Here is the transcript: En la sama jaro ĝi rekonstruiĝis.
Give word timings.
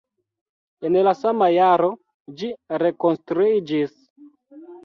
En 0.89 0.97
la 1.07 1.13
sama 1.19 1.49
jaro 1.57 1.91
ĝi 2.41 2.51
rekonstruiĝis. 2.85 3.97